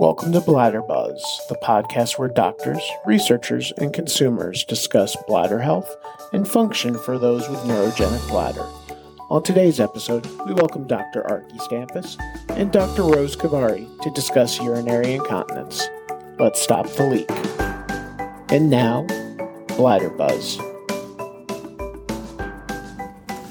[0.00, 5.94] Welcome to Bladder Buzz, the podcast where doctors, researchers, and consumers discuss bladder health
[6.32, 8.66] and function for those with neurogenic bladder.
[9.28, 11.30] On today's episode, we welcome Dr.
[11.30, 12.16] Argy Stampas
[12.48, 13.02] and Dr.
[13.02, 15.86] Rose Khavari to discuss urinary incontinence.
[16.38, 17.30] Let's stop the leak.
[18.50, 19.06] And now,
[19.76, 20.58] Bladder Buzz.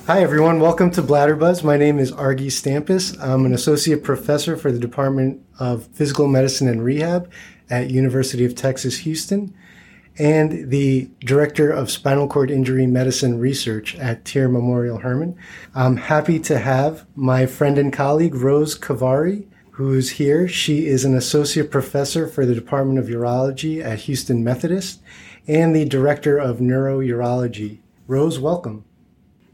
[0.10, 0.60] Hi, everyone.
[0.60, 1.64] Welcome to Bladder Buzz.
[1.64, 3.16] My name is Argy Stampas.
[3.22, 7.32] I'm an associate professor for the Department of Physical Medicine and Rehab
[7.70, 9.54] at University of Texas, Houston,
[10.18, 15.38] and the director of spinal cord injury medicine research at TIRR Memorial Hermann.
[15.76, 20.48] I'm happy to have my friend and colleague, Rose Khavari, who's here.
[20.48, 25.04] She is an associate professor for the Department of Urology at Houston Methodist
[25.48, 27.78] and the director of neurourology.
[28.08, 28.86] Rose, welcome.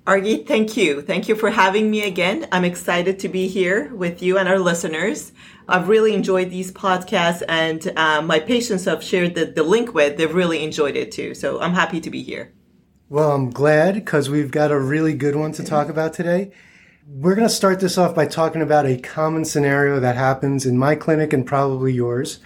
[0.08, 1.02] Argy, thank you.
[1.02, 2.48] Thank you for having me again.
[2.52, 5.32] I'm excited to be here with you and our listeners.
[5.68, 10.18] I've really enjoyed these podcasts, and um, my patients have shared the, the link with,
[10.18, 11.34] they've really enjoyed it too.
[11.34, 12.54] So I'm happy to be here.
[13.10, 16.52] Well, I'm glad because we've got a really good one to talk about today.
[17.08, 20.78] We're going to start this off by talking about a common scenario that happens in
[20.78, 22.40] my clinic and probably yours.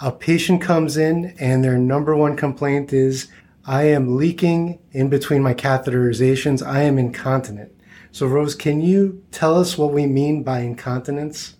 [0.00, 3.28] A patient comes in and their number one complaint is
[3.66, 6.64] I am leaking in between my catheterizations.
[6.64, 7.72] I am incontinent.
[8.12, 11.56] So, Rose, can you tell us what we mean by incontinence?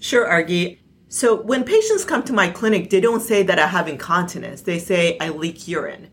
[0.00, 0.80] Sure, Argy.
[1.08, 4.62] So, when patients come to my clinic, they don't say that I have incontinence.
[4.62, 6.08] They say I leak urine.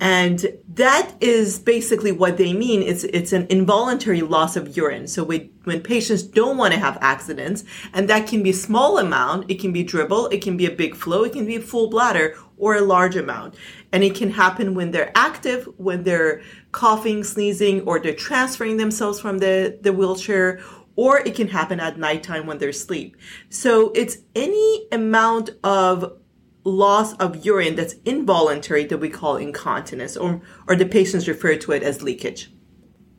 [0.00, 2.82] And that is basically what they mean.
[2.82, 5.06] It's, it's an involuntary loss of urine.
[5.06, 9.50] So we, when patients don't want to have accidents, and that can be small amount,
[9.50, 11.88] it can be dribble, it can be a big flow, it can be a full
[11.88, 13.54] bladder, or a large amount.
[13.92, 19.20] And it can happen when they're active, when they're coughing, sneezing, or they're transferring themselves
[19.20, 20.60] from the, the wheelchair,
[20.96, 23.16] or it can happen at nighttime when they're asleep.
[23.48, 26.18] So it's any amount of
[26.64, 31.72] loss of urine that's involuntary that we call incontinence, or, or the patients refer to
[31.72, 32.50] it as leakage.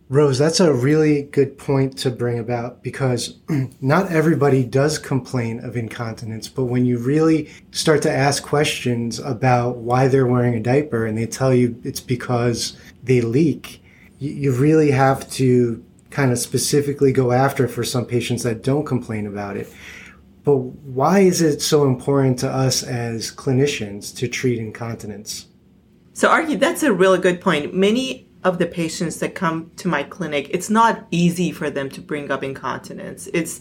[0.08, 3.40] Rose, that's a really good point to bring about because
[3.81, 9.78] not everybody does complain of incontinence, but when you really start to ask questions about
[9.78, 13.81] why they're wearing a diaper and they tell you it's because they leak,
[14.19, 19.25] you really have to kind of specifically go after for some patients that don't complain
[19.25, 19.68] about it.
[20.45, 25.47] But why is it so important to us as clinicians to treat incontinence?
[26.13, 27.73] So, Argy, that's a really good point.
[27.73, 32.00] Many of the patients that come to my clinic, it's not easy for them to
[32.00, 33.28] bring up incontinence.
[33.33, 33.59] It's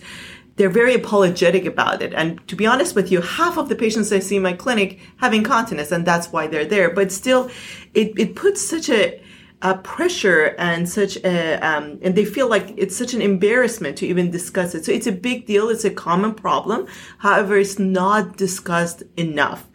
[0.57, 2.13] they're very apologetic about it.
[2.15, 5.01] And to be honest with you, half of the patients I see in my clinic
[5.17, 6.91] have incontinence, and that's why they're there.
[6.91, 7.51] But still,
[7.95, 9.21] it, it puts such a
[9.73, 14.31] pressure and such a, um, and they feel like it's such an embarrassment to even
[14.31, 14.85] discuss it.
[14.85, 15.71] So it's a big deal.
[15.71, 16.87] It's a common problem.
[17.19, 19.67] However, it's not discussed enough.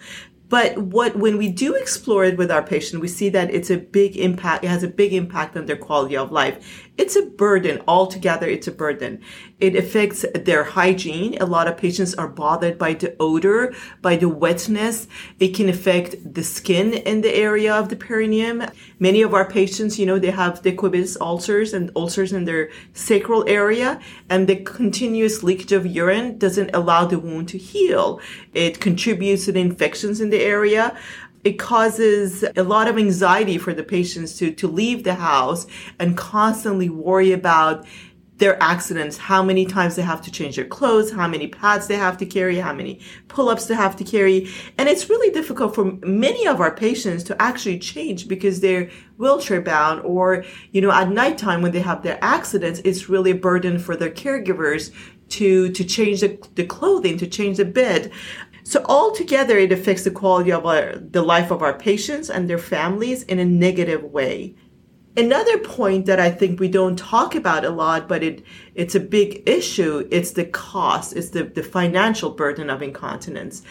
[0.50, 3.78] But what, when we do explore it with our patient, we see that it's a
[3.78, 4.64] big impact.
[4.64, 6.89] It has a big impact on their quality of life.
[7.00, 8.46] It's a burden altogether.
[8.46, 9.22] It's a burden.
[9.62, 11.38] It affects their hygiene.
[11.42, 15.08] A lot of patients are bothered by the odor, by the wetness.
[15.40, 18.66] It can affect the skin in the area of the perineum.
[19.00, 23.48] Many of our patients, you know, they have decubitus ulcers and ulcers in their sacral
[23.48, 28.20] area and the continuous leakage of urine doesn't allow the wound to heal.
[28.54, 30.98] It contributes to the infections in the area
[31.44, 35.68] it causes a lot of anxiety for the patients to, to leave the house
[36.00, 37.86] and constantly worry about
[38.40, 41.98] their accidents, how many times they have to change their clothes, how many pads they
[41.98, 44.50] have to carry, how many pull-ups they have to carry.
[44.78, 49.62] And it's really difficult for many of our patients to actually change because they're wheelchair
[49.62, 53.78] bound or, you know, at nighttime when they have their accidents, it's really a burden
[53.78, 54.94] for their caregivers
[55.30, 58.12] to, to change the, the clothing, to change the bed.
[58.70, 62.60] So altogether, it affects the quality of our, the life of our patients and their
[62.60, 64.54] families in a negative way.
[65.18, 68.44] Another point that I think we don't talk about a lot, but it
[68.76, 70.08] it's a big issue.
[70.12, 71.16] It's the cost.
[71.16, 73.64] It's the, the financial burden of incontinence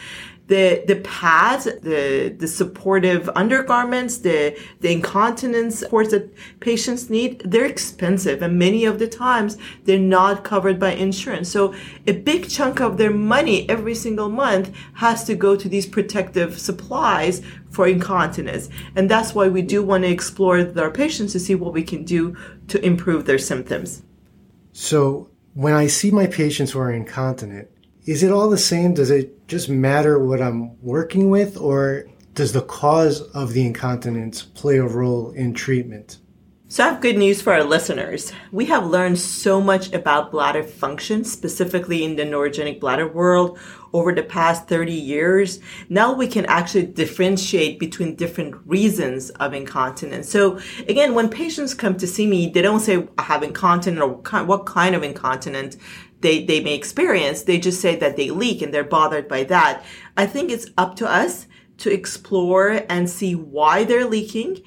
[0.49, 7.65] the the pads, the the supportive undergarments, the the incontinence supports that patients need, they're
[7.65, 11.49] expensive, and many of the times they're not covered by insurance.
[11.49, 11.75] So
[12.07, 16.59] a big chunk of their money every single month has to go to these protective
[16.59, 21.39] supplies for incontinence, and that's why we do want to explore with our patients to
[21.39, 22.35] see what we can do
[22.67, 24.01] to improve their symptoms.
[24.73, 27.67] So when I see my patients who are incontinent,
[28.09, 28.95] is it all the same?
[28.95, 34.41] Does it just matter what I'm working with, or does the cause of the incontinence
[34.41, 36.17] play a role in treatment?
[36.69, 38.31] So, I have good news for our listeners.
[38.51, 43.59] We have learned so much about bladder function, specifically in the neurogenic bladder world,
[43.93, 45.59] over the past 30 years.
[45.89, 50.29] Now we can actually differentiate between different reasons of incontinence.
[50.29, 54.43] So, again, when patients come to see me, they don't say, I have incontinence or
[54.45, 55.77] what kind of incontinence
[56.21, 57.43] they, they may experience.
[57.43, 59.83] They just say that they leak and they're bothered by that.
[60.17, 64.61] I think it's up to us to explore and see why they're leaking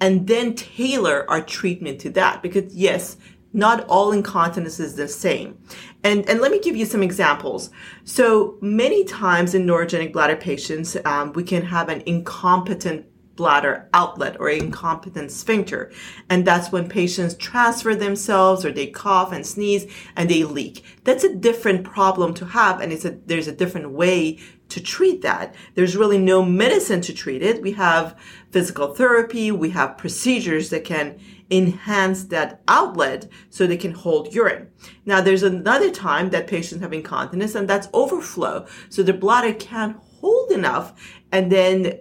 [0.00, 2.42] and then tailor our treatment to that.
[2.42, 3.16] Because yes,
[3.52, 5.58] not all incontinence is the same.
[6.04, 7.70] And, and let me give you some examples.
[8.04, 13.06] So many times in neurogenic bladder patients, um, we can have an incompetent
[13.38, 15.92] bladder outlet or incompetent sphincter.
[16.28, 19.86] And that's when patients transfer themselves or they cough and sneeze
[20.16, 20.84] and they leak.
[21.04, 22.80] That's a different problem to have.
[22.80, 24.40] And it's a, there's a different way
[24.70, 25.54] to treat that.
[25.76, 27.62] There's really no medicine to treat it.
[27.62, 28.18] We have
[28.50, 29.52] physical therapy.
[29.52, 31.20] We have procedures that can
[31.50, 34.68] enhance that outlet so they can hold urine.
[35.06, 38.66] Now, there's another time that patients have incontinence and that's overflow.
[38.90, 40.92] So the bladder can't hold enough
[41.30, 42.00] and then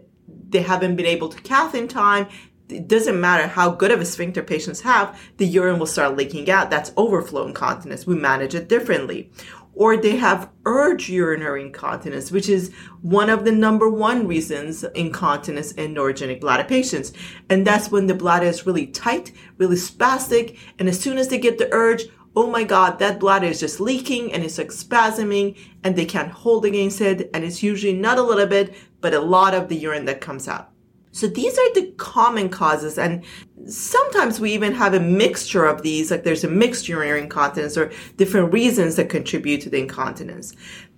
[0.50, 2.28] they haven't been able to cath in time.
[2.70, 6.50] It doesn't matter how good of a sphincter patients have, the urine will start leaking
[6.50, 6.70] out.
[6.70, 8.06] That's overflow incontinence.
[8.06, 9.32] We manage it differently
[9.78, 15.72] or they have urge urinary incontinence, which is one of the number one reasons incontinence
[15.74, 17.14] in neurogenic bladder patients.
[17.48, 20.58] And that's when the bladder is really tight, really spastic.
[20.80, 22.06] And as soon as they get the urge,
[22.38, 26.32] oh my God, that bladder is just leaking and it's like spasming and they can't
[26.32, 27.32] hold against it.
[27.34, 30.48] And it's usually not a little bit, but a lot of the urine that comes
[30.48, 30.70] out.
[31.12, 33.00] So these are the common causes.
[33.00, 33.24] And
[33.66, 37.92] sometimes we even have a mixture of these, like there's a mixed urinary incontinence or
[38.18, 40.54] different reasons that contribute to the incontinence.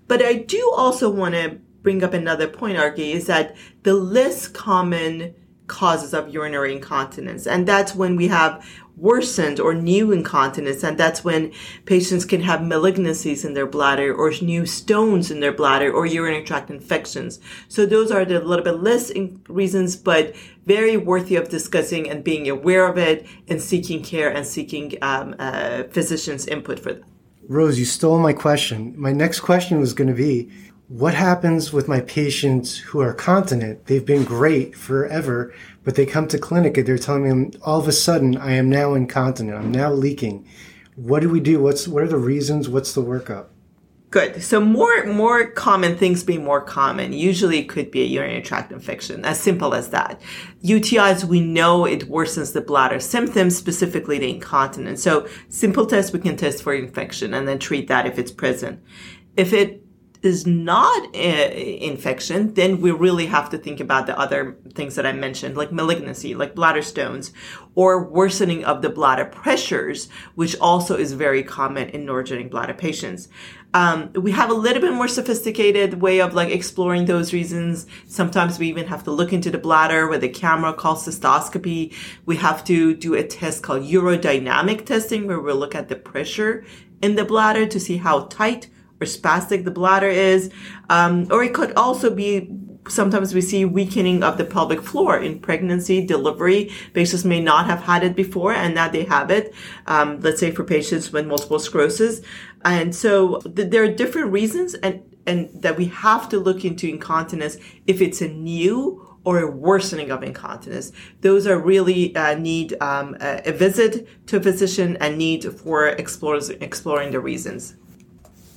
[0.09, 4.49] But I do also want to bring up another point, Argy, is that the less
[4.49, 5.33] common
[5.69, 7.47] causes of urinary incontinence.
[7.47, 8.65] And that's when we have
[8.97, 10.83] worsened or new incontinence.
[10.83, 11.53] And that's when
[11.85, 16.43] patients can have malignancies in their bladder or new stones in their bladder or urinary
[16.43, 17.39] tract infections.
[17.69, 19.11] So those are the little bit less
[19.47, 20.35] reasons, but
[20.65, 25.35] very worthy of discussing and being aware of it and seeking care and seeking um,
[25.39, 27.03] uh, physician's input for that.
[27.47, 28.93] Rose, you stole my question.
[28.95, 30.51] My next question was going to be,
[30.89, 33.85] what happens with my patients who are continent?
[33.85, 35.53] They've been great forever,
[35.83, 38.53] but they come to clinic and they're telling me um, all of a sudden I
[38.53, 39.55] am now incontinent.
[39.55, 40.47] I'm now leaking.
[40.95, 41.61] What do we do?
[41.61, 42.67] What's what are the reasons?
[42.67, 43.45] What's the workup?
[44.09, 44.41] Good.
[44.41, 47.13] So more more common things being more common.
[47.13, 49.23] Usually it could be a urinary tract infection.
[49.23, 50.19] As simple as that.
[50.63, 55.03] UTIs, we know it worsens the bladder symptoms, specifically the incontinence.
[55.03, 58.83] So simple test, we can test for infection and then treat that if it's present.
[59.37, 59.83] If it
[60.21, 65.13] is not infection, then we really have to think about the other things that I
[65.13, 67.31] mentioned, like malignancy, like bladder stones,
[67.75, 73.29] or worsening of the bladder pressures, which also is very common in neurogenic bladder patients.
[73.73, 77.85] Um, we have a little bit more sophisticated way of like exploring those reasons.
[78.07, 81.93] Sometimes we even have to look into the bladder with a camera called cystoscopy.
[82.25, 86.65] We have to do a test called urodynamic testing where we look at the pressure
[87.01, 88.67] in the bladder to see how tight
[89.01, 90.51] or spastic the bladder is.
[90.89, 92.49] Um, or it could also be
[92.87, 96.71] sometimes we see weakening of the pelvic floor in pregnancy, delivery.
[96.93, 99.53] Patients may not have had it before and now they have it.
[99.87, 102.21] Um, let's say for patients with multiple sclerosis.
[102.65, 106.87] And so th- there are different reasons and, and that we have to look into
[106.87, 110.91] incontinence if it's a new or a worsening of incontinence.
[111.21, 115.87] Those are really uh, need um, a, a, visit to a physician and need for
[115.87, 117.75] explores, exploring the reasons.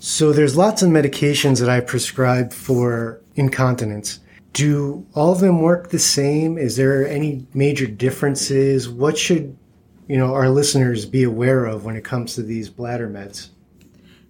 [0.05, 4.19] So there's lots of medications that I prescribe for incontinence.
[4.53, 6.59] Do all of them work the same?
[6.59, 8.89] Is there any major differences?
[8.89, 9.57] What should
[10.09, 13.51] you know our listeners be aware of when it comes to these bladder meds?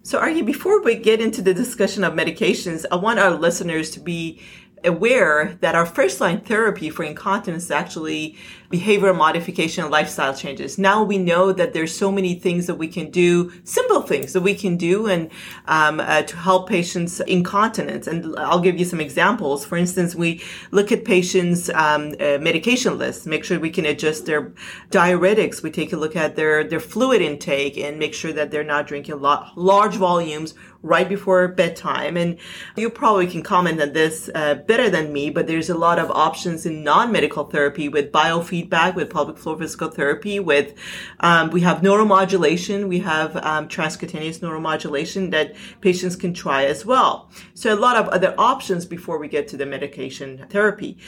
[0.03, 4.01] So, Argy, before we get into the discussion of medications, I want our listeners to
[4.01, 4.43] be
[4.85, 8.37] aware that our first line therapy for incontinence is actually
[8.73, 10.79] behavior modification and lifestyle changes.
[10.79, 14.41] Now we know that there's so many things that we can do, simple things that
[14.41, 15.31] we can do and
[15.67, 18.07] um, uh, to help patients incontinence.
[18.07, 19.67] And I'll give you some examples.
[19.67, 24.25] For instance, we look at patients' um, uh, medication lists, make sure we can adjust
[24.25, 24.53] their
[24.91, 25.63] diuretics.
[25.63, 28.87] We take a look at their, their fluid intake and make sure that they're not
[28.87, 32.17] drinking lot, large volumes right before bedtime.
[32.17, 32.39] And
[32.77, 36.11] you probably can comment on this uh, better than me, but there's a lot of
[36.11, 40.75] options in non-medical therapy with biofeedback, with pelvic floor physical therapy, with,
[41.21, 47.31] um, we have neuromodulation, we have um, transcutaneous neuromodulation that patients can try as well.
[47.55, 50.99] So a lot of other options before we get to the medication therapy.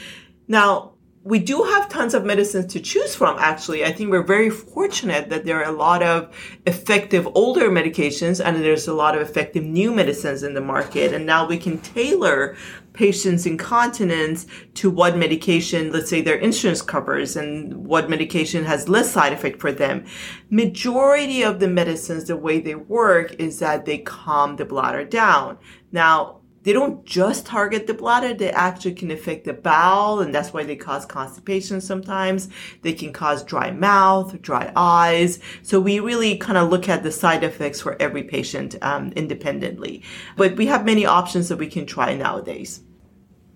[0.47, 0.93] Now,
[1.25, 3.83] we do have tons of medicines to choose from, actually.
[3.83, 6.31] I think we're very fortunate that there are a lot of
[6.67, 11.15] effective older medications and there's a lot of effective new medicines in the market.
[11.15, 12.55] And now we can tailor
[12.93, 19.11] patients' incontinence to what medication, let's say their insurance covers and what medication has less
[19.11, 20.05] side effect for them.
[20.51, 25.57] Majority of the medicines, the way they work is that they calm the bladder down.
[25.91, 30.51] Now, they don't just target the bladder, they actually can affect the bowel, and that's
[30.51, 32.49] why they cause constipation sometimes.
[32.81, 35.39] They can cause dry mouth, dry eyes.
[35.61, 40.01] So we really kind of look at the side effects for every patient um, independently.
[40.37, 42.81] But we have many options that we can try nowadays.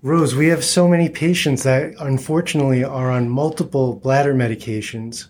[0.03, 5.29] Rose, we have so many patients that unfortunately are on multiple bladder medications,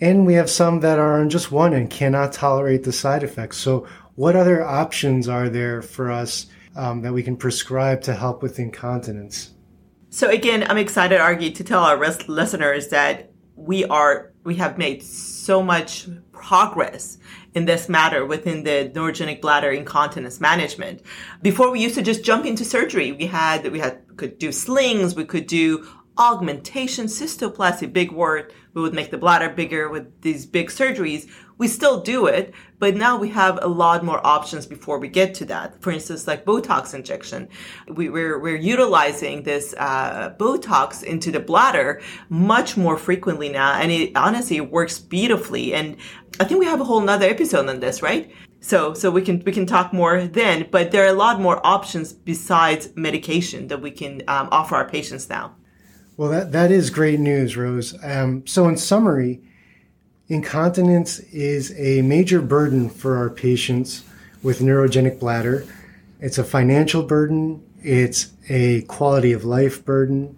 [0.00, 3.56] and we have some that are on just one and cannot tolerate the side effects.
[3.56, 6.46] So, what other options are there for us
[6.78, 9.50] um, that we can prescribe to help with incontinence.
[10.10, 15.02] So again, I'm excited, Argy, to tell our listeners that we are we have made
[15.02, 17.18] so much progress
[17.54, 21.02] in this matter within the neurogenic bladder incontinence management.
[21.42, 23.12] Before we used to just jump into surgery.
[23.12, 25.86] We had we had could do slings, we could do
[26.18, 28.52] augmentation, cystoplasty, big word.
[28.74, 31.28] We would make the bladder bigger with these big surgeries.
[31.58, 35.34] We still do it, but now we have a lot more options before we get
[35.34, 35.80] to that.
[35.82, 37.48] For instance, like Botox injection.
[37.88, 43.72] We, are we're, we're utilizing this uh, Botox into the bladder much more frequently now,
[43.74, 45.74] and it honestly works beautifully.
[45.74, 45.96] And
[46.38, 48.30] I think we have a whole nother episode on this, right?
[48.60, 51.64] So, so we can we can talk more then, but there are a lot more
[51.64, 55.54] options besides medication that we can um, offer our patients now.
[56.18, 57.94] Well, that, that is great news, Rose.
[58.02, 59.40] Um, so, in summary,
[60.26, 64.02] incontinence is a major burden for our patients
[64.42, 65.64] with neurogenic bladder.
[66.18, 70.36] It's a financial burden, it's a quality of life burden,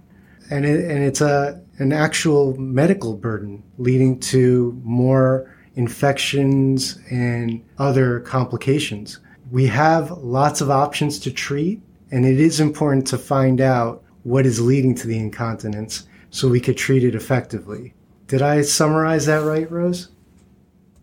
[0.51, 8.21] and, it, and it's a, an actual medical burden leading to more infections and other
[8.21, 9.19] complications.
[9.51, 14.47] We have lots of options to treat, and it is important to find out what
[14.47, 17.95] is leading to the incontinence so we could treat it effectively.
[18.27, 20.09] Did I summarize that right, Rose?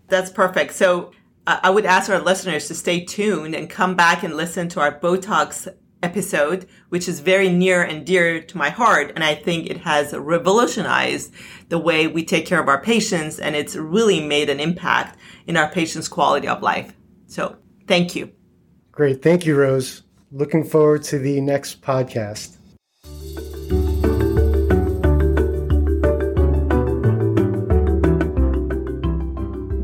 [0.07, 0.73] That's perfect.
[0.73, 1.11] So
[1.45, 4.79] uh, I would ask our listeners to stay tuned and come back and listen to
[4.79, 5.67] our Botox
[6.03, 9.11] episode, which is very near and dear to my heart.
[9.15, 11.33] And I think it has revolutionized
[11.69, 13.39] the way we take care of our patients.
[13.39, 16.93] And it's really made an impact in our patients' quality of life.
[17.25, 17.57] So
[17.87, 18.31] thank you.
[18.91, 19.21] Great.
[19.21, 20.03] Thank you, Rose.
[20.31, 22.56] Looking forward to the next podcast.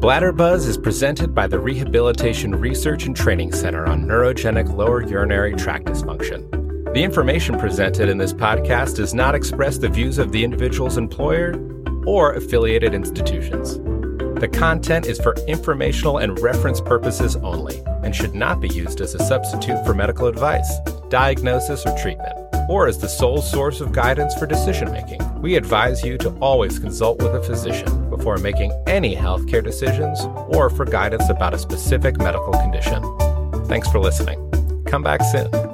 [0.04, 5.54] Bladder Buzz is presented by the Rehabilitation Research and Training Center on Neurogenic Lower Urinary
[5.56, 6.52] Tract Dysfunction.
[6.94, 11.56] The information presented in this podcast does not express the views of the individual's employer
[12.06, 13.78] or affiliated institutions.
[14.42, 19.16] The content is for informational and reference purposes only and should not be used as
[19.16, 22.38] a substitute for medical advice, diagnosis, or treatment
[22.70, 25.22] or as the sole source of guidance for decision making.
[25.42, 30.22] We advise you to always consult with a physician before making any healthcare decisions
[30.56, 33.03] or for guidance about a specific medical condition.
[33.65, 34.39] Thanks for listening.
[34.86, 35.73] Come back soon.